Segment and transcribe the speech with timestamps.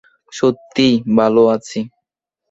[0.33, 1.79] সত্যিই ভালো আছি।